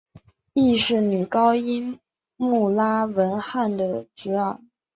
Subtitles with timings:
[0.53, 1.99] 亦是女高音
[2.35, 4.59] 穆拉汶娜的侄儿。